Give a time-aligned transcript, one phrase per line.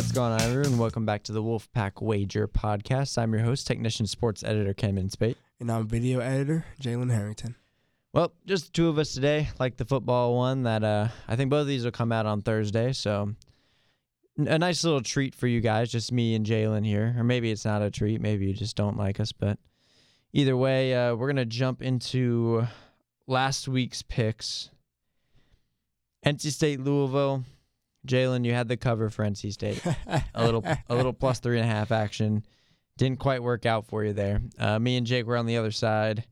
[0.00, 0.78] What's going on, everyone?
[0.78, 3.18] Welcome back to the Wolfpack Wager podcast.
[3.18, 5.36] I'm your host, technician sports editor Cameron Spate.
[5.60, 7.54] And I'm video editor Jalen Harrington.
[8.14, 10.62] Well, just the two of us today, like the football one.
[10.62, 13.34] That uh, I think both of these will come out on Thursday, so
[14.38, 15.92] a nice little treat for you guys.
[15.92, 18.22] Just me and Jalen here, or maybe it's not a treat.
[18.22, 19.58] Maybe you just don't like us, but
[20.32, 22.66] either way, uh, we're gonna jump into
[23.26, 24.70] last week's picks.
[26.24, 27.44] NC State, Louisville.
[28.06, 29.82] Jalen, you had the cover for NC State.
[30.34, 32.44] a little a little plus three and a half action.
[32.96, 34.42] Didn't quite work out for you there.
[34.58, 36.24] Uh, me and Jake were on the other side.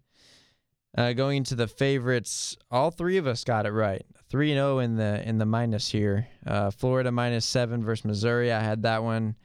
[0.97, 4.05] Uh, going into the favorites, all three of us got it right.
[4.31, 6.29] Three and zero in the in the minus here.
[6.47, 8.53] Uh, Florida minus seven versus Missouri.
[8.53, 9.37] I had that one.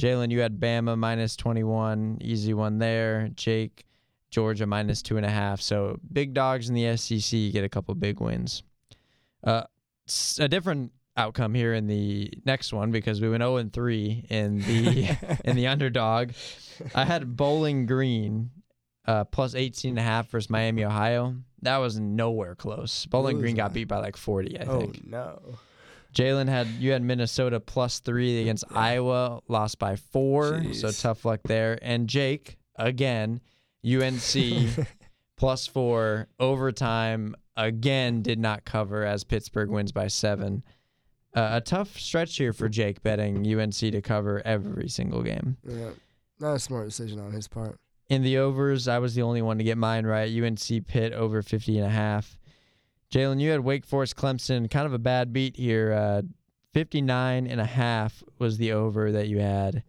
[0.00, 2.18] Jalen, you had Bama minus twenty one.
[2.20, 3.30] Easy one there.
[3.34, 3.84] Jake,
[4.30, 5.60] Georgia minus two and a half.
[5.60, 8.62] So big dogs in the SEC you get a couple big wins.
[9.44, 9.64] Uh,
[10.38, 14.58] a different outcome here in the next one because we went 0 and 3 in
[14.60, 16.32] the in the underdog.
[16.94, 18.50] I had Bowling Green
[19.06, 21.36] uh, plus 18 and a half versus Miami, Ohio.
[21.62, 23.06] That was nowhere close.
[23.06, 24.96] Bowling Green got beat by like 40, I think.
[24.98, 25.40] oh no.
[26.14, 31.40] Jalen had you had Minnesota plus three against Iowa, lost by four, so tough luck
[31.44, 31.78] there.
[31.80, 33.40] And Jake again,
[33.86, 34.86] UNC
[35.38, 40.62] plus four overtime again did not cover as Pittsburgh wins by seven.
[41.34, 45.56] Uh, a tough stretch here for Jake betting UNC to cover every single game.
[45.66, 45.90] yeah.
[46.40, 47.78] Not a smart decision on his part.
[48.08, 50.28] In the overs, I was the only one to get mine right.
[50.30, 52.36] UNC Pitt over 50 and a half.
[53.12, 55.92] Jalen, you had Wake Forest Clemson, kind of a bad beat here.
[55.92, 56.22] Uh,
[56.72, 59.84] 59 and a half was the over that you had.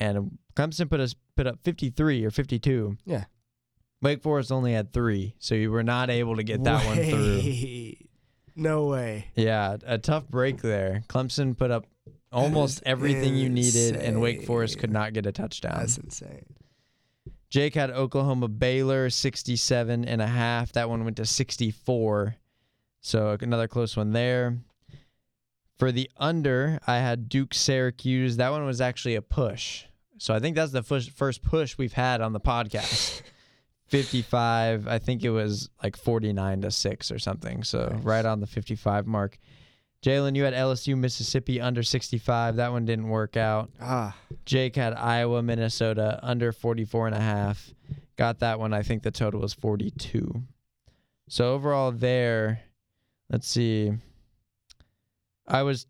[0.00, 2.96] And Clemson put us put up 53 or 52.
[3.04, 3.24] Yeah.
[4.00, 7.91] Wake Forest only had three, so you were not able to get that one through.
[8.54, 9.26] No way.
[9.34, 11.04] Yeah, a tough break there.
[11.08, 11.86] Clemson put up
[12.30, 15.76] almost everything you needed, and Wake Forest could not get a touchdown.
[15.78, 16.44] That's insane.
[17.50, 20.72] Jake had Oklahoma Baylor 67 and a half.
[20.72, 22.36] That one went to 64.
[23.02, 24.58] So another close one there.
[25.78, 28.38] For the under, I had Duke Syracuse.
[28.38, 29.84] That one was actually a push.
[30.16, 33.22] So I think that's the first push we've had on the podcast.
[33.92, 34.88] 55.
[34.88, 37.62] I think it was like 49 to 6 or something.
[37.62, 38.02] So Nice.
[38.02, 39.38] right on the 55 mark.
[40.02, 42.56] Jalen, you had LSU Mississippi under 65.
[42.56, 43.70] That one didn't work out.
[43.80, 44.16] Ah.
[44.46, 47.72] Jake had Iowa, Minnesota under 44 and a half.
[48.16, 48.72] Got that one.
[48.72, 50.42] I think the total was 42.
[51.28, 52.62] So overall there,
[53.30, 53.92] let's see.
[55.46, 55.86] I was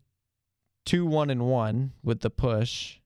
[0.85, 2.97] 2 1 and 1 with the push.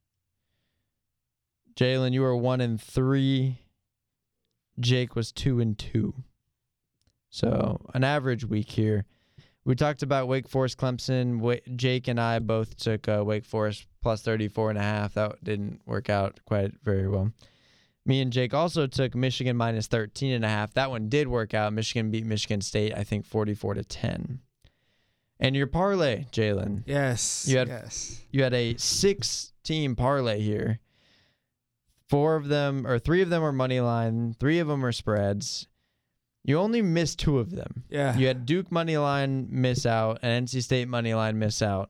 [1.76, 3.60] Jalen, you were 1 and 3.
[4.80, 6.14] Jake was 2 and 2.
[7.30, 9.06] So, an average week here.
[9.66, 11.60] We talked about Wake Forest Clemson.
[11.76, 15.14] Jake and I both took uh, Wake Forest plus 34 and a half.
[15.16, 17.34] That didn't work out quite very well.
[18.06, 20.74] Me and Jake also took Michigan minus 13 and a half.
[20.76, 21.74] That one did work out.
[21.74, 24.40] Michigan beat Michigan State, I think 44 to 10.
[25.42, 26.84] And your parlay, Jalen.
[26.86, 27.46] Yes.
[27.50, 28.22] You had- yes.
[28.32, 30.80] You had a six team parlay here.
[32.08, 35.68] Four of them, or three of them are money line, three of them are spreads.
[36.44, 37.84] You only missed two of them.
[37.90, 38.18] Yeah.
[38.18, 41.90] You had Duke money line miss out and NC State money line miss out.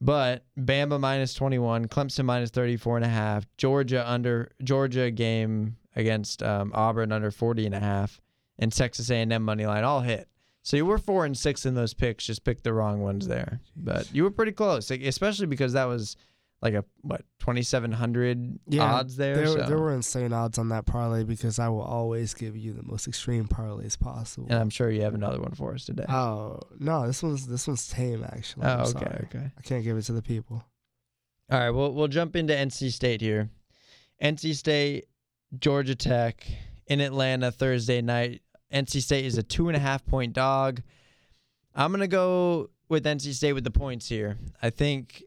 [0.00, 6.42] But Bama minus 21, Clemson minus 34 and a half, Georgia under Georgia game against
[6.42, 8.20] um, Auburn under 40 and a half,
[8.58, 10.28] and Texas A&M money line all hit.
[10.64, 13.60] So you were 4 and 6 in those picks, just picked the wrong ones there.
[13.76, 16.16] But you were pretty close, like, especially because that was
[16.62, 19.34] like a what 2700 Yeah, odds there.
[19.34, 19.66] There, so.
[19.66, 23.08] there were insane odds on that parlay because I will always give you the most
[23.08, 24.46] extreme parlays possible.
[24.48, 26.04] and I'm sure you have another one for us today.
[26.08, 28.64] oh no, this one's this one's tame actually.
[28.66, 29.26] I'm oh, okay, sorry.
[29.34, 29.50] okay.
[29.58, 30.64] I can't give it to the people.
[31.50, 33.50] All right, well, we'll jump into NC State here.
[34.22, 35.06] NC State,
[35.58, 36.46] Georgia Tech
[36.86, 38.40] in Atlanta Thursday night.
[38.72, 40.80] NC State is a two and a half point dog.
[41.74, 44.38] I'm gonna go with NC State with the points here.
[44.62, 45.24] I think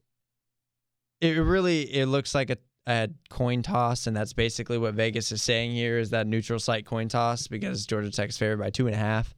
[1.22, 2.58] it really it looks like a,
[2.88, 6.86] a coin toss, and that's basically what Vegas is saying here is that neutral site
[6.86, 9.36] coin toss because Georgia Tech's favored by two and a half.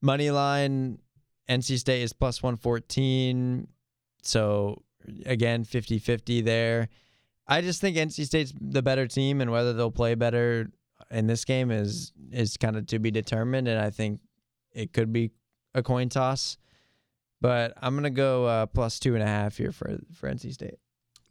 [0.00, 0.98] Money line,
[1.48, 3.68] NC State is plus one fourteen.
[4.22, 4.82] So
[5.26, 6.88] again 50-50 there.
[7.46, 10.70] I just think NC State's the better team and whether they'll play better
[11.10, 14.20] in this game is is kind of to be determined and I think
[14.72, 15.30] it could be
[15.74, 16.58] a coin toss.
[17.40, 20.78] But I'm gonna go uh, plus two and a half here for for NC State.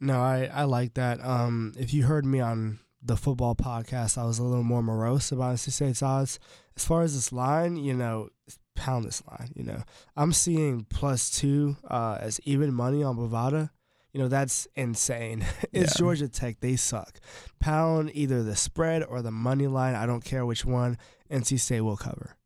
[0.00, 1.24] No, I, I like that.
[1.24, 5.32] Um, if you heard me on the football podcast, I was a little more morose
[5.32, 6.38] about NC State's odds.
[6.76, 8.28] As far as this line, you know,
[8.76, 9.50] pound this line.
[9.54, 9.82] You know,
[10.16, 13.70] I'm seeing plus two uh, as even money on Bovada.
[14.12, 15.44] You know, that's insane.
[15.72, 15.98] it's Yeah.
[15.98, 16.60] Georgia Tech.
[16.60, 17.20] They suck.
[17.60, 19.94] Pound either the spread or the money line.
[19.94, 20.96] I don't care which one.
[21.30, 22.36] NC State will cover.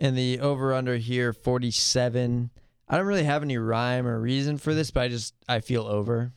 [0.00, 2.50] And the over under here, 47.
[2.88, 5.86] I don't really have any rhyme or reason for this, but I just I feel
[5.86, 6.32] over.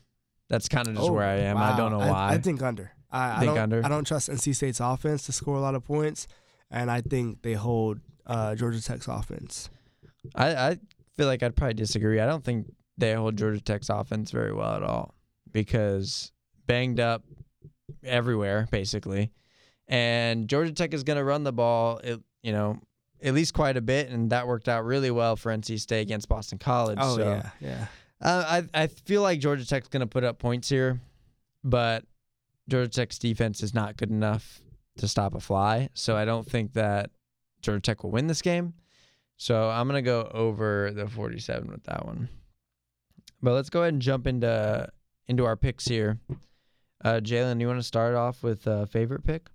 [0.50, 1.58] That's kind of just where I am.
[1.58, 2.12] I don't know Oh, wow.
[2.12, 2.34] why.
[2.34, 2.92] I, think under.
[3.10, 3.86] I, I Think don't, under?
[3.86, 6.28] I don't trust NC State's offense to score a lot of points,
[6.70, 9.70] and I think they hold uh, Georgia Tech's offense.
[10.36, 10.78] I, I
[11.16, 12.20] feel like I'd probably disagree.
[12.20, 15.16] I don't think they hold Georgia Tech's offense very well at all
[15.52, 16.32] because
[16.68, 17.24] banged up
[18.04, 19.32] everywhere basically,
[19.88, 22.00] and Georgia Tech is going to run the ball.
[22.04, 22.80] It, you know,
[23.24, 26.28] at least quite a bit, and that worked out really well for NC State against
[26.28, 26.98] Boston College.
[27.02, 27.24] Oh so.
[27.24, 27.86] yeah, yeah.
[28.22, 31.00] Uh, I I feel like Georgia Tech's going to put up points here,
[31.64, 32.04] but
[32.70, 34.62] Georgia Tech's defense is not good enough
[34.98, 35.90] to stop a fly.
[35.94, 37.10] So I don't think that
[37.62, 38.74] Georgia Tech will win this game.
[39.38, 42.30] So I'm going to go over the 47 with that one.
[43.42, 44.88] But let's go ahead and jump into
[45.28, 46.20] into our picks here.
[47.04, 49.50] Uh, Jalen, you want to start off with a favorite pick?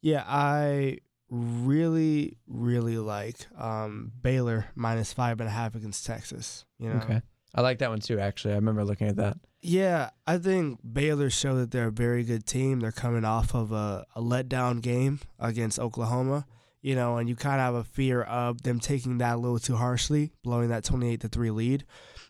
[0.00, 0.98] Yeah, I
[1.30, 6.64] really, really like um, Baylor minus five and a half against Texas.
[6.78, 7.22] You know, Okay.
[7.54, 8.18] I like that one too.
[8.18, 9.38] Actually, I remember looking at that.
[9.60, 12.80] Yeah, I think Baylor showed that they're a very good team.
[12.80, 16.46] They're coming off of a, a letdown game against Oklahoma,
[16.82, 19.58] you know, and you kind of have a fear of them taking that a little
[19.58, 21.84] too harshly, blowing that 28 to 3 lead.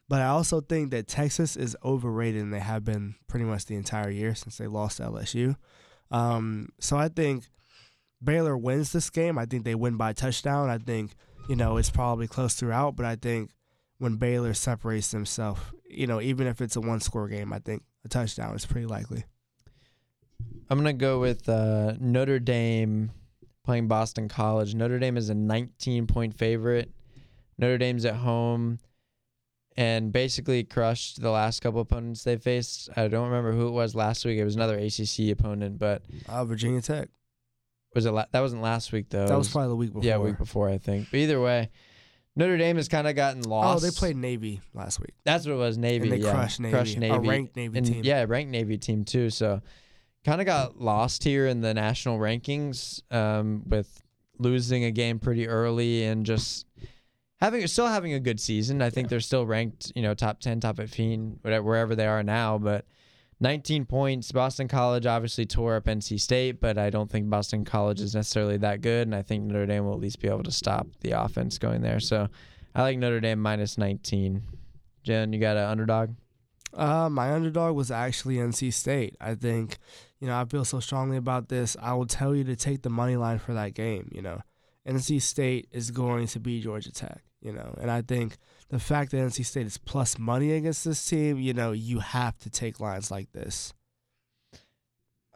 [0.09, 3.75] But I also think that Texas is overrated, and they have been pretty much the
[3.75, 5.56] entire year since they lost to LSU.
[6.11, 7.45] Um, so I think
[8.23, 9.38] Baylor wins this game.
[9.38, 10.69] I think they win by touchdown.
[10.70, 11.12] I think,
[11.49, 13.50] you know, it's probably close throughout, but I think
[13.99, 17.82] when Baylor separates themselves, you know, even if it's a one score game, I think
[18.05, 19.25] a touchdown is pretty likely.
[20.70, 23.11] I'm gonna go with uh, Notre Dame
[23.65, 24.75] playing Boston College.
[24.75, 26.91] Notre Dame is a 19 point favorite.
[27.56, 28.79] Notre Dame's at home
[29.76, 32.88] and basically crushed the last couple opponents they faced.
[32.97, 34.38] I don't remember who it was last week.
[34.38, 37.09] It was another ACC opponent, but Uh, Virginia Tech.
[37.94, 39.26] Was it la- that wasn't last week though?
[39.26, 40.05] That It was probably the week before.
[40.08, 41.08] yeah, week before I think.
[41.11, 41.70] But either way,
[42.37, 43.82] Notre Dame has kind of gotten lost.
[43.82, 45.14] Oh, they played Navy last week.
[45.25, 45.76] That's what it was.
[45.79, 46.05] Navy.
[46.05, 46.32] and they yeah.
[46.32, 46.73] crushed Navy.
[46.73, 47.14] Crushed Navy.
[47.14, 48.00] A ranked Navy and team.
[48.05, 49.31] yeah, ranked Navy team too.
[49.31, 49.61] So
[50.25, 54.02] kind of got lost here in the national rankings um, with
[54.38, 56.67] losing a game pretty early and just
[57.40, 58.82] having still having a good season.
[58.82, 59.11] I think Yeah.
[59.11, 62.58] they're still ranked, you know, top ten, top fifteen, whatever wherever they are now.
[62.58, 62.85] But
[63.40, 64.32] 19 points.
[64.32, 68.56] Boston College obviously tore up NC State, but I don't think Boston College is necessarily
[68.58, 71.12] that good, and I think Notre Dame will at least be able to stop the
[71.12, 72.00] offense going there.
[72.00, 72.29] So
[72.75, 74.43] I like Notre Dame minus 19.
[75.05, 76.14] Jen, you got an underdog?
[76.75, 79.17] Uh, my underdog was actually NC State.
[79.20, 79.79] I think,
[80.20, 81.76] you know, I feel so strongly about this.
[81.81, 84.11] I will tell you to take the money line for that game.
[84.12, 84.43] You know,
[84.88, 87.23] NC State is going to be Georgia Tech.
[87.40, 88.37] You know, and I think
[88.69, 92.37] the fact that NC State is plus money against this team, you know, you have
[92.38, 93.73] to take lines like this.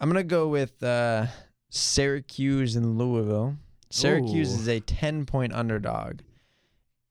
[0.01, 1.27] I'm gonna go with uh,
[1.71, 3.57] Syracuse and Louisville.
[3.89, 4.61] Syracuse Ooh.
[4.61, 6.21] is a 10 point underdog.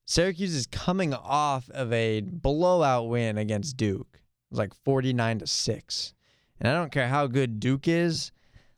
[0.06, 4.10] Syracuse is coming off of a blowout win against Duke.
[4.14, 6.14] It was like 49 to 6.
[6.60, 8.32] And I don't care how good Duke is,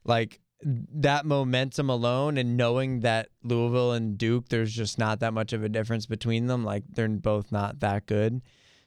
[0.06, 5.54] like that momentum alone and knowing that Louisville and Duke, there's just not that much
[5.54, 6.64] of a difference between them.
[6.64, 8.42] Like they're both not that good.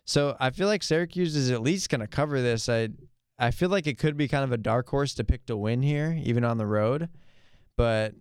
[0.05, 2.69] So I feel like Syracuse is at least going to cover this.
[2.69, 2.89] I
[3.39, 5.83] I feel like it could be kind of a dark horse to pick to win
[5.83, 7.09] here, even on the road.
[7.77, 8.15] But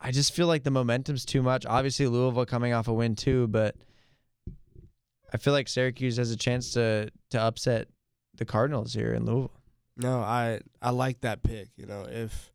[0.00, 1.64] I just feel like the momentum's too much.
[1.66, 3.76] Obviously, Louisville coming off a win too, but
[5.32, 7.88] I feel like Syracuse has a chance to to upset
[8.34, 9.52] the Cardinals here in Louisville.
[9.96, 11.68] No, I I like that pick.
[11.76, 12.52] You know, if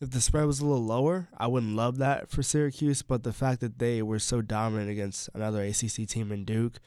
[0.00, 3.02] if the spread was a little lower, I wouldn't love that for Syracuse.
[3.02, 6.80] But the fact that they were so dominant against another ACC team in Duke,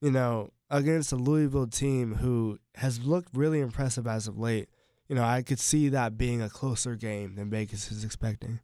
[0.00, 4.68] you know, against a Louisville team who has looked really impressive as of late,
[5.08, 8.60] you know, I could see that being a closer game than Vegas is expecting.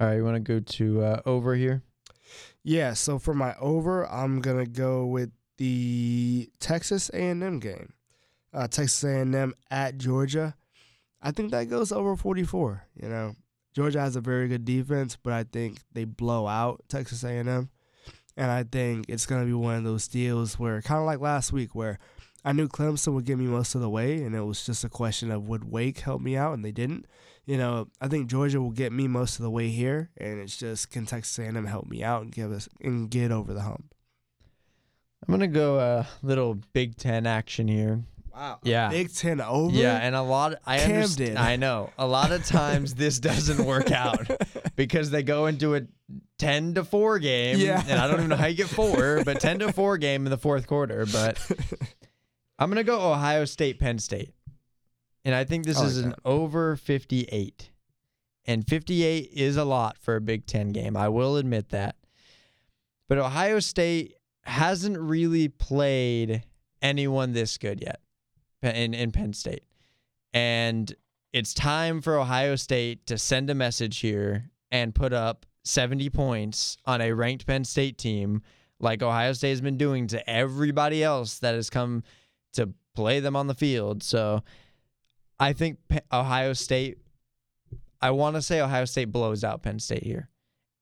[0.00, 1.82] All right, you want to go to uh, over here?
[2.64, 7.92] Yeah, so for my over, I'm gonna go with the Texas A&M game.
[8.54, 10.54] Uh, Texas A&M at Georgia.
[11.22, 12.84] I think that goes over 44.
[13.00, 13.36] You know,
[13.74, 17.70] Georgia has a very good defense, but I think they blow out Texas A&M,
[18.36, 21.52] and I think it's gonna be one of those deals where, kind of like last
[21.52, 21.98] week, where
[22.44, 24.88] I knew Clemson would get me most of the way, and it was just a
[24.88, 27.06] question of would Wake help me out, and they didn't.
[27.46, 30.56] You know, I think Georgia will get me most of the way here, and it's
[30.56, 33.94] just can Texas A&M help me out and give us and get over the hump.
[35.26, 38.02] I'm gonna go a little Big Ten action here.
[38.34, 38.58] Wow.
[38.62, 38.88] Yeah.
[38.88, 39.74] Big Ten over.
[39.76, 40.54] Yeah, and a lot.
[40.66, 40.96] I Camden.
[40.96, 41.38] understand.
[41.38, 44.26] I know a lot of times this doesn't work out
[44.76, 45.82] because they go into a
[46.38, 47.58] ten to four game.
[47.58, 47.82] Yeah.
[47.88, 50.30] and I don't even know how you get four, but ten to four game in
[50.30, 51.06] the fourth quarter.
[51.06, 51.38] But
[52.58, 54.32] I'm gonna go Ohio State, Penn State,
[55.24, 56.18] and I think this I like is an that.
[56.24, 57.70] over 58,
[58.46, 60.96] and 58 is a lot for a Big Ten game.
[60.96, 61.96] I will admit that,
[63.08, 66.44] but Ohio State hasn't really played
[66.80, 68.00] anyone this good yet
[68.62, 69.64] in in Penn State,
[70.32, 70.94] and
[71.32, 76.76] it's time for Ohio State to send a message here and put up 70 points
[76.84, 78.42] on a ranked Penn State team
[78.80, 82.02] like Ohio State has been doing to everybody else that has come
[82.54, 84.02] to play them on the field.
[84.02, 84.42] So
[85.38, 85.78] I think
[86.12, 86.98] Ohio State,
[88.00, 90.28] I want to say Ohio State blows out Penn State here.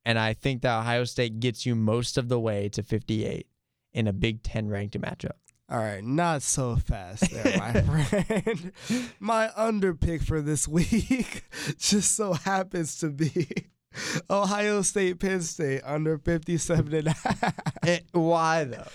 [0.04, 3.46] And I think that Ohio State gets you most of the way to 58
[3.92, 5.36] in a Big Ten ranked matchup.
[5.70, 8.72] All right, not so fast there, my friend.
[9.20, 11.44] My under pick for this week
[11.78, 13.46] just so happens to be
[14.30, 17.54] Ohio State Penn State under 57 and a half.
[17.84, 18.88] Eh, why though?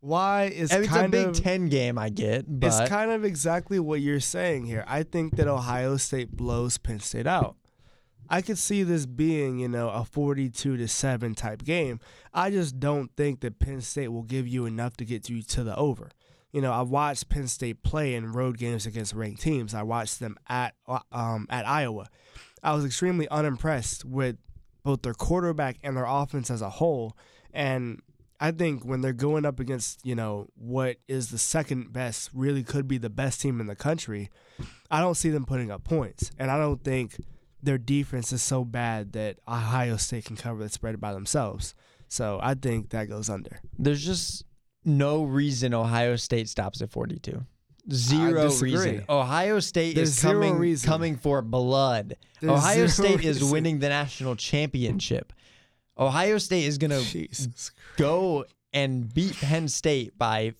[0.00, 3.78] Why is it's a Big of Ten game, I get, but it's kind of exactly
[3.78, 4.84] what you're saying here.
[4.86, 7.56] I think that Ohio State blows Penn State out.
[8.32, 12.00] I could see this being, you know, a 42 to 7 type game.
[12.32, 15.62] I just don't think that Penn State will give you enough to get you to
[15.62, 16.10] the over.
[16.50, 19.74] You know, I watched Penn State play in road games against ranked teams.
[19.74, 20.74] I watched them at
[21.12, 22.08] um, at Iowa.
[22.62, 24.36] I was extremely unimpressed with
[24.82, 27.14] both their quarterback and their offense as a whole.
[27.52, 28.00] And
[28.40, 32.64] I think when they're going up against, you know, what is the second best, really
[32.64, 34.30] could be the best team in the country,
[34.90, 36.30] I don't see them putting up points.
[36.38, 37.16] And I don't think
[37.62, 41.74] their defense is so bad that Ohio State can cover the spread by themselves.
[42.08, 43.60] So I think that goes under.
[43.78, 44.44] there's just
[44.84, 47.44] no reason Ohio State stops at 42.
[47.90, 49.04] Zero reason.
[49.08, 50.88] Ohio State There's is coming reason.
[50.88, 52.16] coming for blood.
[52.40, 55.32] There's Ohio State is winning the national championship.
[55.98, 57.48] Ohio State is going to
[57.96, 60.54] go and beat Penn State by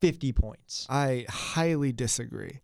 [0.00, 0.86] 50 points.
[0.90, 2.60] I highly disagree.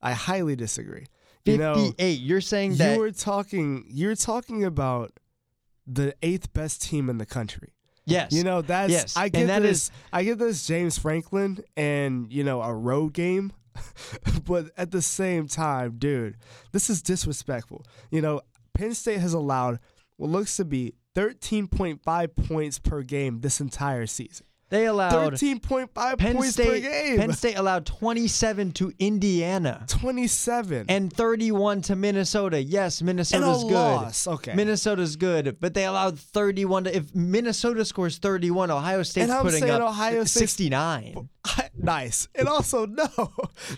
[0.00, 1.06] I highly disagree.
[1.44, 2.20] You know, 58.
[2.20, 5.12] You're saying that you were talking you're talking about
[5.86, 7.74] the eighth best team in the country.
[8.06, 8.32] yes.
[8.32, 12.44] You know, that's Yes, I get that this I get this James Franklin and, you
[12.44, 13.52] know, a road game.
[14.44, 16.36] but at the same time, dude,
[16.72, 17.84] this is disrespectful.
[18.10, 18.40] You know,
[18.72, 19.80] Penn State has allowed
[20.16, 24.46] what looks to be 13.5 points per game this entire season.
[24.74, 27.16] They allowed 13.5 Penn points per State game.
[27.18, 30.86] Penn State allowed 27 to Indiana 27.
[30.88, 32.62] and 31 to Minnesota.
[32.62, 33.08] Yes, And
[33.64, 33.72] a good.
[33.72, 34.26] loss.
[34.26, 34.54] Okay.
[34.54, 39.80] Minnesota's good, but they allowed 31 to if Minnesota scores 31, Ohio State's putting up
[39.82, 41.28] Ohio State's- 69.
[41.80, 42.28] nice.
[42.34, 43.08] And also, no,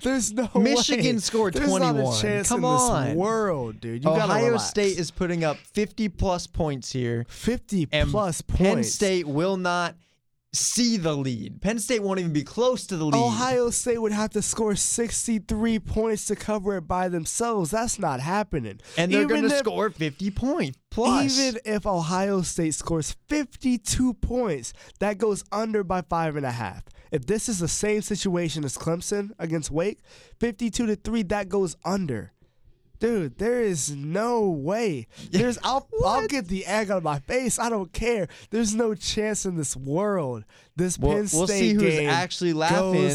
[0.02, 1.20] there's no Michigan way.
[1.20, 2.14] scored There's not 21.
[2.14, 3.14] a chance Come in this on.
[3.16, 4.04] world, dude.
[4.04, 4.56] You Ohio.
[4.58, 7.26] State is putting up 50 plus points here.
[7.28, 8.92] 50 And plus Penn points.
[8.92, 9.94] State will not
[10.56, 11.60] see the lead.
[11.60, 13.14] Penn State won't even be close to the lead.
[13.14, 17.70] Ohio State would have to score 63 points to cover it by themselves.
[17.70, 18.80] That's not happening.
[18.96, 21.38] and they're going to score 50 points plus.
[21.38, 26.84] Even if Ohio State scores 52 points, that goes under by five and a half.
[27.12, 30.00] If this is the same situation as Clemson against Wake,
[30.40, 32.32] 52 to three, that goes under.
[32.98, 35.06] Dude, there is no way.
[35.30, 37.58] There's I'll I'll get the egg out of my face.
[37.58, 38.28] I don't care.
[38.50, 40.44] There's no chance in this world.
[40.76, 42.58] This We'll, Penn State we'll see who's game actually goes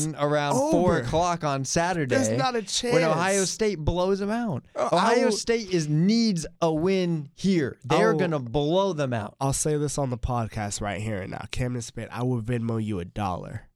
[0.07, 1.01] laughing around four over.
[1.01, 2.15] o'clock on Saturday.
[2.15, 2.93] There's not a chance.
[2.95, 4.65] when Ohio State blows them out.
[4.75, 7.77] Uh, I Ohio will- State is needs a win here.
[7.85, 9.35] They're will- gonna blow them out.
[9.39, 11.45] I'll say this on the podcast right here and now.
[11.51, 13.67] Camden Spade, I will Venmo you a dollar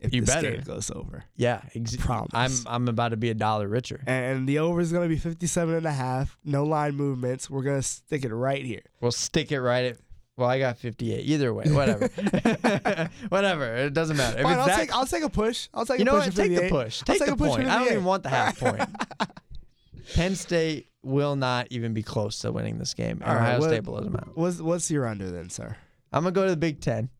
[0.00, 0.50] if You this better.
[0.52, 1.24] game goes over.
[1.36, 2.30] Yeah, ex- Promise.
[2.34, 4.02] I'm I'm about to be a dollar richer.
[4.06, 6.36] And the over is going to be 57 and a half.
[6.44, 7.50] No line movements.
[7.50, 8.82] We're going to stick it right here.
[9.00, 9.98] We'll stick it right at.
[10.36, 11.18] Well, I got 58.
[11.24, 12.06] Either way, whatever,
[13.28, 13.74] whatever.
[13.74, 14.40] It doesn't matter.
[14.42, 15.68] Fine, I'll that- take I'll take a push.
[15.74, 16.32] I'll take you a know what?
[16.34, 17.02] Take the push.
[17.02, 17.66] Take, the push point.
[17.68, 18.80] I don't even want the half point.
[20.14, 23.20] Penn State will not even be close to winning this game.
[23.26, 24.28] All right, Ohio what- State blows them out.
[24.36, 25.76] What's what's your under then, sir?
[26.12, 27.10] I'm gonna go to the Big Ten.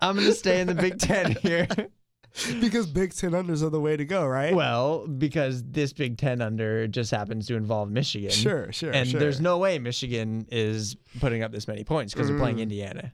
[0.00, 1.66] I'm gonna stay in the Big Ten here.
[2.60, 4.54] because Big Ten unders are the way to go, right?
[4.54, 8.30] well, because this Big Ten under just happens to involve Michigan.
[8.30, 9.20] sure, sure, And sure.
[9.20, 12.62] there's no way Michigan is putting up this many points because they're playing Mm.
[12.62, 13.12] Indiana.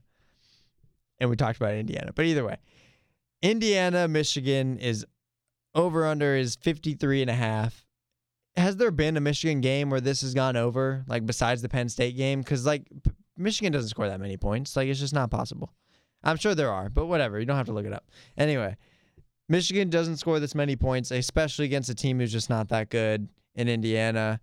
[1.20, 2.12] And we talked about Indiana.
[2.12, 2.56] But either way,
[3.42, 5.06] Indiana, Michigan is
[5.74, 7.86] over under is 53 and a half.
[8.56, 11.88] Has there been a Michigan game where this has gone over, like besides the Penn
[11.88, 12.40] State game?
[12.40, 12.86] Because like
[13.36, 14.74] Michigan doesn't score that many points.
[14.76, 15.72] Like it's just not possible.
[16.24, 17.38] I'm sure there are, but whatever.
[17.38, 18.08] You don't have to look it up.
[18.36, 18.76] Anyway,
[19.48, 23.28] Michigan doesn't score this many points, especially against a team who's just not that good
[23.54, 24.40] in Indiana.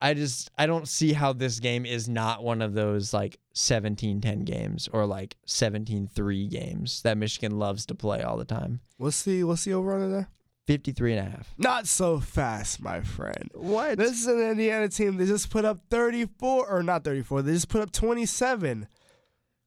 [0.00, 4.44] I just I don't see how this game is not one of those like 17-10
[4.44, 8.80] games or like 17-3 games that Michigan loves to play all the time.
[8.96, 10.28] What's the what's the over under there?
[10.68, 11.54] 53 and a half.
[11.56, 13.50] Not so fast, my friend.
[13.54, 13.96] What?
[13.96, 15.16] This is an Indiana team.
[15.16, 17.40] They just put up 34 or not 34.
[17.40, 18.86] They just put up 27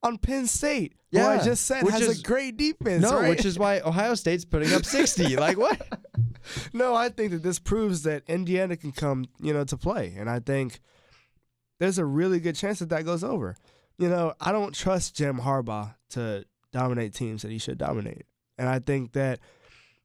[0.03, 0.95] on Penn State.
[1.11, 3.03] Yeah, I just said which has is, a great defense.
[3.03, 3.29] No, right?
[3.29, 5.35] which is why Ohio State's putting up 60.
[5.37, 5.81] like what?
[6.73, 10.29] No, I think that this proves that Indiana can come, you know, to play, and
[10.29, 10.79] I think
[11.79, 13.57] there's a really good chance that that goes over.
[13.97, 18.23] You know, I don't trust Jim Harbaugh to dominate teams that he should dominate,
[18.57, 19.39] and I think that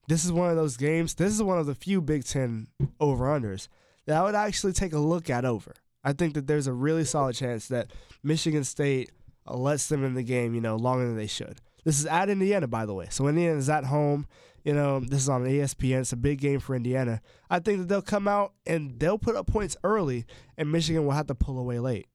[0.09, 1.15] this is one of those games.
[1.15, 2.67] This is one of the few Big Ten
[3.00, 3.69] over unders
[4.07, 5.75] that I would actually take a look at over.
[6.05, 7.91] I think that there's a really solid chance that
[8.23, 9.11] Michigan State
[9.49, 11.61] Uh, lets them in the game, you know, longer than they should.
[11.85, 13.07] This is at Indiana, by the way.
[13.11, 14.26] So Indiana is at home.
[14.65, 16.00] You know, this is on ESPN.
[16.00, 17.21] It's a big game for Indiana.
[17.49, 20.26] I think that they'll come out and they'll put up points early,
[20.59, 22.09] and Michigan will have to pull away late.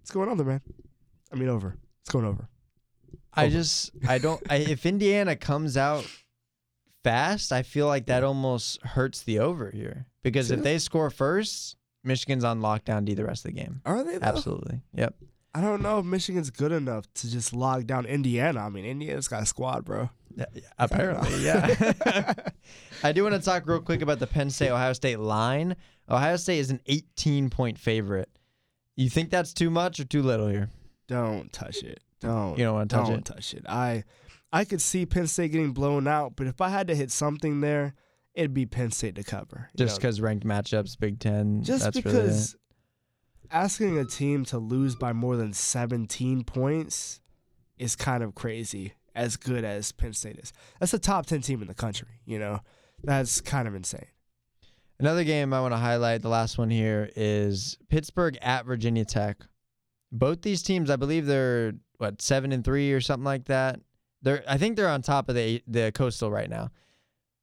[0.00, 0.60] What's going on there, man?
[1.32, 1.76] I mean, over.
[2.00, 2.48] It's going over.
[3.32, 3.52] I Over.
[3.52, 6.04] just I don't I, if Indiana comes out
[7.04, 11.76] fast, I feel like that almost hurts the over here because if they score first,
[12.04, 13.80] Michigan's on lockdown D the rest of the game.
[13.86, 14.18] Are they?
[14.18, 14.26] Though?
[14.26, 14.80] Absolutely.
[14.94, 15.14] Yep.
[15.54, 18.60] I don't know if Michigan's good enough to just log down Indiana.
[18.60, 20.08] I mean, Indiana's got a squad, bro.
[20.34, 22.32] Yeah, yeah, apparently, yeah.
[23.02, 25.76] I do want to talk real quick about the Penn State Ohio State line.
[26.08, 28.30] Ohio State is an 18 point favorite.
[28.96, 30.70] You think that's too much or too little here?
[31.06, 32.00] Don't touch it.
[32.20, 32.56] Don't.
[32.58, 33.24] You don't want to touch don't it.
[33.24, 33.64] touch it.
[33.68, 34.04] I
[34.52, 37.60] I could see Penn State getting blown out, but if I had to hit something
[37.60, 37.94] there,
[38.34, 39.68] it'd be Penn State to cover.
[39.76, 41.62] Just because ranked matchups, Big Ten.
[41.62, 42.22] just that's really it.
[42.22, 42.56] because
[43.52, 47.20] asking a team to lose by more than 17 points
[47.78, 50.52] is kind of crazy as good as Penn State is.
[50.80, 52.60] That's a top 10 team in the country, you know.
[53.04, 54.06] That's kind of insane.
[54.98, 59.38] Another game I want to highlight, the last one here, is Pittsburgh at Virginia Tech.
[60.12, 63.80] Both these teams, I believe they're what seven and three or something like that.
[64.22, 66.70] They're, I think they're on top of the the coastal right now.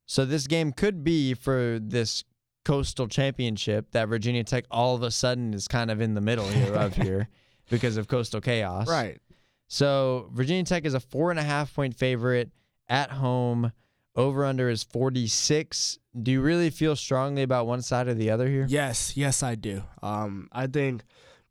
[0.05, 2.23] So this game could be for this
[2.65, 6.47] coastal championship that Virginia Tech all of a sudden is kind of in the middle
[6.47, 7.29] here of here
[7.69, 8.87] because of coastal chaos.
[8.87, 9.19] Right.
[9.67, 12.51] So Virginia Tech is a four and a half point favorite
[12.87, 13.71] at home.
[14.15, 15.99] Over under is 46.
[16.21, 18.65] Do you really feel strongly about one side or the other here?
[18.67, 19.83] Yes, yes, I do.
[20.01, 21.03] Um, I think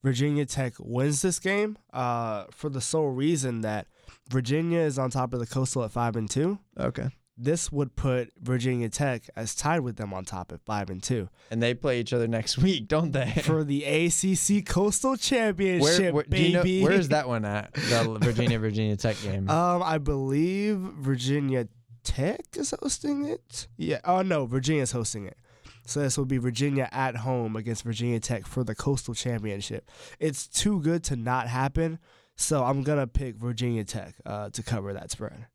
[0.03, 3.87] Virginia Tech wins this game uh, for the sole reason that
[4.29, 6.59] Virginia is on top of the coastal at five and two.
[6.79, 7.09] Okay.
[7.40, 11.29] This would put Virginia Tech as tied with them on top at five and two
[11.53, 13.31] And they play each other next week, don't they?
[13.44, 16.83] for the ACC Coastal Championship, where, where, do you know, baby.
[16.83, 17.72] where is that one at?
[17.74, 19.48] The Virginia Virginia Tech game.
[19.48, 21.68] Um, I believe Virginia
[22.03, 23.68] Tech is hosting it.
[23.77, 24.01] Yeah.
[24.05, 25.37] Oh no, Virginia's hosting it.
[25.87, 29.90] So this will be Virginia at home against Virginia Tech for the Coastal Championship.
[30.18, 31.98] It's too good to not happen.
[32.37, 35.46] So I'm gonna pick Virginia Tech uh, to cover that spread.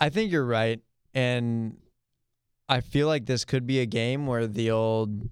[0.00, 0.80] I think you're right.
[1.14, 1.78] And
[2.68, 5.28] I feel like this could be a game where the old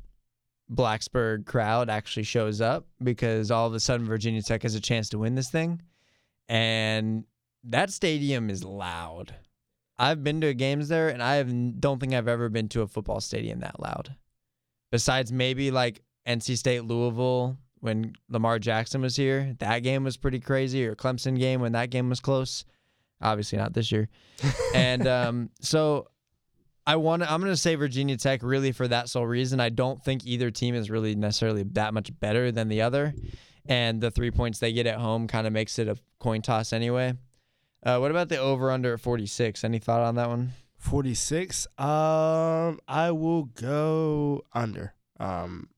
[0.70, 5.08] Blacksburg crowd actually shows up because all of a sudden Virginia Tech has a chance
[5.10, 5.82] to win this thing.
[6.48, 7.24] And
[7.64, 9.34] that stadium is loud.
[9.98, 12.86] I've been to games there and I have, don't think I've ever been to a
[12.86, 14.14] football stadium that loud.
[14.90, 19.54] Besides maybe like NC State Louisville when Lamar Jackson was here.
[19.58, 20.86] That game was pretty crazy.
[20.86, 22.64] Or Clemson game when that game was close.
[23.22, 24.08] Obviously not this year.
[24.74, 26.08] and um, so
[26.86, 29.60] I want I'm going to say Virginia Tech really for that sole reason.
[29.60, 33.14] I don't think either team is really necessarily that much better than the other,
[33.66, 36.72] and the three points they get at home kind of makes it a coin toss
[36.72, 37.14] anyway.
[37.84, 39.64] Uh, what about the over under at 46?
[39.64, 40.52] Any thought on that one?
[40.78, 41.66] 46.
[41.78, 44.94] Um, I will go under.
[45.18, 45.68] Um,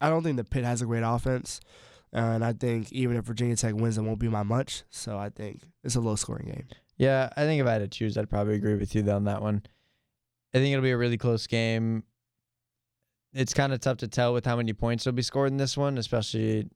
[0.00, 1.60] I don't think the Pitt has a great offense,
[2.12, 4.84] and I think even if Virginia Tech wins, it won't be by much.
[4.90, 6.66] So I think it's a low scoring game.
[6.96, 9.42] Yeah, I think if I had to choose, I'd probably agree with you on that
[9.42, 9.62] one.
[10.54, 12.04] I think it'll be a really close game.
[13.34, 15.76] It's kind of tough to tell with how many points will be scored in this
[15.76, 16.68] one, especially,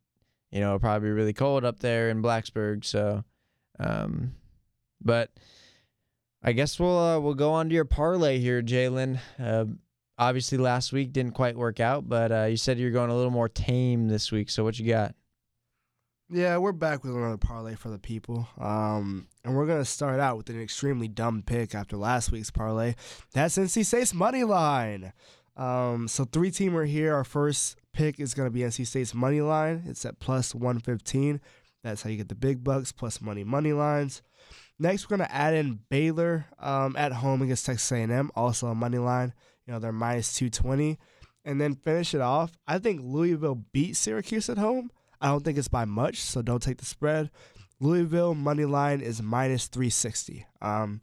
[0.51, 2.85] you know, it'll probably be really cold up there in Blacksburg.
[2.85, 3.25] So,
[3.81, 4.35] um,
[5.01, 5.31] but
[6.43, 9.19] I guess we'll uh, we'll go on to your parlay here, Jalen.
[9.43, 9.65] Uh,
[10.19, 13.31] obviously, last week didn't quite work out, but uh, you said you're going a little
[13.31, 14.51] more tame this week.
[14.51, 15.15] So, what you got?
[16.35, 18.49] Yeah, we're back with another parlay for the people.
[18.59, 22.95] Um, and we're gonna start out with an extremely dumb pick after last week's parlay.
[23.35, 25.13] That's NC State's money line.
[25.59, 27.15] Um, so three teamer here.
[27.15, 29.83] Our first pick is gonna be NC State's money line.
[29.87, 31.39] It's at plus one fifteen.
[31.85, 34.23] That's how you get the big bucks plus money money lines.
[34.79, 38.97] Next, we're gonna add in Baylor um, at home against Texas A&M, also a money
[38.97, 39.35] line.
[39.67, 40.99] You know, they're minus 220.
[41.45, 42.57] And then finish it off.
[42.67, 44.91] I think Louisville beat Syracuse at home.
[45.23, 47.31] I don't think it's by much, so don't take the spread.
[47.81, 50.45] Louisville money line is minus 360.
[50.61, 51.01] Um,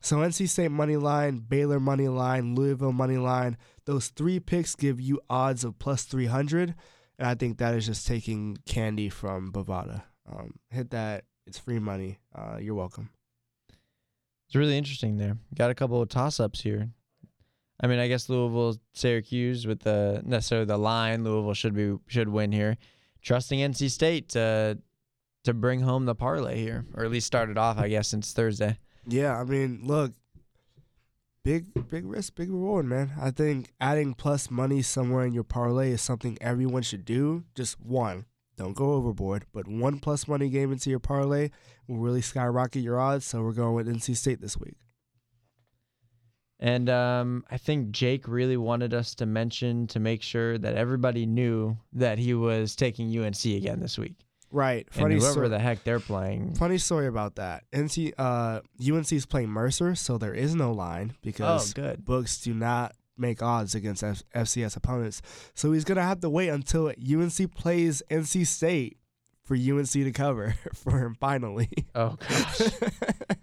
[0.00, 3.56] so NC State money line, Baylor money line, Louisville money line.
[3.84, 6.74] Those three picks give you odds of plus 300.
[7.18, 10.02] And I think that is just taking candy from Bovada.
[10.30, 11.24] Um, hit that.
[11.46, 12.18] It's free money.
[12.34, 13.10] Uh, you're welcome.
[14.46, 15.36] It's really interesting there.
[15.56, 16.90] Got a couple of toss ups here.
[17.80, 21.24] I mean, I guess Louisville, Syracuse with the necessarily the line.
[21.24, 22.76] Louisville should be should win here.
[23.22, 24.78] Trusting NC State to
[25.44, 27.78] to bring home the parlay here, or at least start it off.
[27.78, 28.78] I guess since Thursday.
[29.06, 30.12] Yeah, I mean, look,
[31.44, 33.12] big big risk, big reward, man.
[33.20, 37.44] I think adding plus money somewhere in your parlay is something everyone should do.
[37.54, 41.50] Just one, don't go overboard, but one plus money game into your parlay
[41.88, 43.24] will really skyrocket your odds.
[43.24, 44.76] So we're going with NC State this week.
[46.62, 51.26] And um, I think Jake really wanted us to mention to make sure that everybody
[51.26, 54.14] knew that he was taking UNC again this week.
[54.52, 54.86] Right.
[54.92, 56.54] Funny and whoever so- the heck they're playing.
[56.54, 57.64] Funny story about that.
[57.72, 62.04] NC uh UNC is playing Mercer, so there is no line because oh, good.
[62.04, 65.20] books do not make odds against F- FCS opponents.
[65.54, 68.98] So he's gonna have to wait until UNC plays NC State
[69.42, 71.70] for UNC to cover for him finally.
[71.96, 72.60] Oh gosh.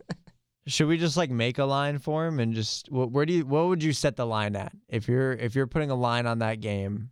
[0.69, 3.45] Should we just like make a line for him and just what where do you
[3.45, 6.39] what would you set the line at if you're if you're putting a line on
[6.39, 7.09] that game?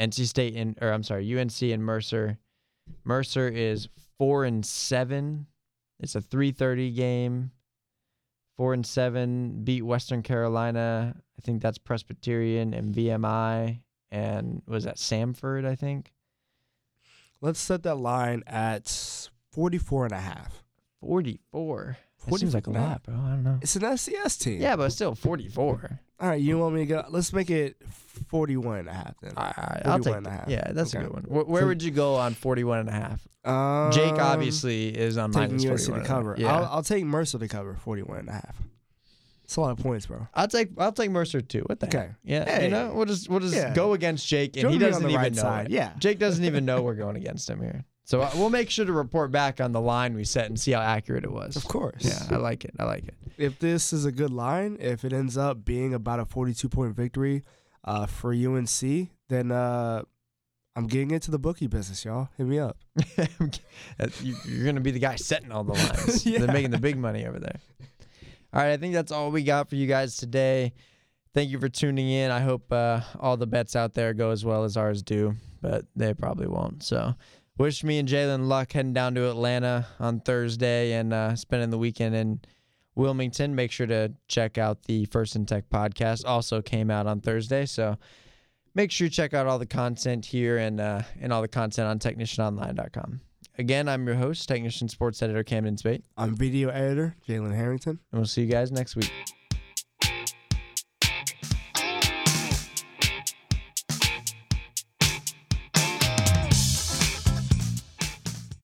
[0.00, 2.38] NC State and or I'm sorry UNC and Mercer
[3.04, 5.46] Mercer is four and seven.
[6.00, 7.52] It's a three thirty game.
[8.56, 11.14] Four and seven beat Western Carolina.
[11.38, 16.12] I think that's Presbyterian and VMI and was that Samford, I think.
[17.40, 18.86] Let's set that line at
[19.50, 20.61] 44 and a half.
[21.02, 21.98] 44.
[22.28, 23.14] That seems like a lot, bro.
[23.14, 23.58] I don't know.
[23.60, 24.60] It's an FCS team.
[24.60, 25.98] Yeah, but still 44.
[26.20, 27.04] All right, you want me to go?
[27.08, 27.76] Let's make it
[28.28, 29.32] 41 and a half then.
[29.36, 30.48] All right, I'll take that.
[30.48, 31.04] Yeah, that's okay.
[31.04, 31.24] a good one.
[31.24, 33.26] Where, where so, would you go on 41 and a half?
[33.44, 36.36] Um, Jake obviously is on taking minus UNC to cover.
[36.38, 36.56] Yeah.
[36.56, 38.62] I'll, I'll take Mercer to cover 41 and a half.
[39.44, 40.26] It's a lot of points, bro.
[40.34, 41.62] I'll take I'll take Mercer too.
[41.66, 41.98] What the okay?
[41.98, 42.14] Heck?
[42.24, 42.64] Yeah, hey.
[42.64, 43.74] you know we'll just we'll just yeah.
[43.74, 45.42] go against Jake, and Join he doesn't even right know.
[45.42, 45.66] Side.
[45.66, 45.72] It.
[45.72, 47.84] Yeah, Jake doesn't even know we're going against him here.
[48.04, 50.72] So uh, we'll make sure to report back on the line we set and see
[50.72, 51.56] how accurate it was.
[51.56, 52.04] Of course.
[52.04, 52.72] Yeah, I like it.
[52.78, 53.14] I like it.
[53.38, 56.96] If this is a good line, if it ends up being about a 42 point
[56.96, 57.44] victory
[57.84, 60.02] uh, for UNC, then uh,
[60.74, 62.28] I'm getting into the bookie business, y'all.
[62.36, 62.78] Hit me up.
[63.18, 66.26] You're going to be the guy setting all the lines.
[66.26, 66.38] yeah.
[66.38, 67.60] They're making the big money over there.
[68.54, 70.74] All right, I think that's all we got for you guys today.
[71.32, 72.30] Thank you for tuning in.
[72.30, 75.86] I hope uh, all the bets out there go as well as ours do, but
[75.96, 76.82] they probably won't.
[76.82, 77.14] So
[77.56, 81.78] wish me and Jalen luck heading down to Atlanta on Thursday and uh, spending the
[81.78, 82.40] weekend in
[82.94, 83.54] Wilmington.
[83.54, 86.26] Make sure to check out the First and Tech podcast.
[86.26, 87.96] Also came out on Thursday, so
[88.74, 91.88] make sure you check out all the content here and uh, and all the content
[91.88, 93.22] on technicianonline.com.
[93.58, 96.04] Again, I'm your host, technician sports editor Camden Spate.
[96.16, 99.12] I'm video editor Jalen Harrington, and we'll see you guys next week.